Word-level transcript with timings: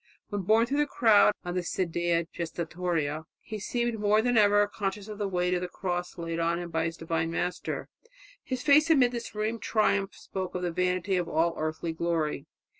When 0.29 0.41
borne 0.41 0.65
through 0.65 0.79
the 0.79 0.87
crowd 0.87 1.35
in 1.45 1.53
the 1.53 1.61
sedia 1.61 2.25
gestatoria 2.33 3.25
he 3.39 3.59
seemed 3.59 3.99
more 3.99 4.23
than 4.23 4.35
ever 4.35 4.65
conscious 4.65 5.07
of 5.07 5.19
the 5.19 5.27
weight 5.27 5.53
of 5.53 5.61
the 5.61 5.67
cross 5.67 6.17
laid 6.17 6.39
upon 6.39 6.57
him 6.57 6.71
by 6.71 6.85
his 6.85 6.97
divine 6.97 7.29
Master. 7.29 7.87
"His 8.43 8.63
face 8.63 8.89
amid 8.89 9.11
the 9.11 9.19
scene 9.19 9.53
of 9.53 9.61
triumph 9.61 10.15
spoke 10.15 10.55
of 10.55 10.63
the 10.63 10.71
vanity 10.71 11.17
of 11.17 11.29
all 11.29 11.53
earthly 11.55 11.93
glory. 11.93 12.47